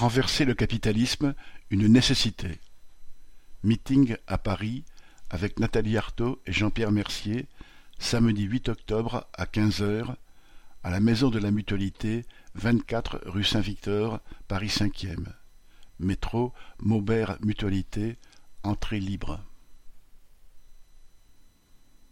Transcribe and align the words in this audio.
Renverser 0.00 0.46
le 0.46 0.54
capitalisme, 0.54 1.34
une 1.68 1.86
nécessité. 1.86 2.58
Meeting 3.62 4.16
à 4.26 4.38
Paris 4.38 4.82
avec 5.28 5.60
Nathalie 5.60 5.98
Arthaud 5.98 6.40
et 6.46 6.52
Jean-Pierre 6.52 6.90
Mercier, 6.90 7.48
samedi 7.98 8.44
8 8.44 8.70
octobre 8.70 9.28
à 9.34 9.44
quinze 9.44 9.82
heures, 9.82 10.16
à 10.82 10.88
la 10.88 11.00
Maison 11.00 11.28
de 11.28 11.38
la 11.38 11.50
Mutualité, 11.50 12.24
vingt-quatre 12.54 13.20
rue 13.26 13.44
Saint-Victor, 13.44 14.20
Paris 14.48 14.70
cinquième. 14.70 15.34
Métro 15.98 16.54
Maubert 16.78 17.36
Mutualité, 17.42 18.16
entrée 18.62 19.00
libre. 19.00 19.44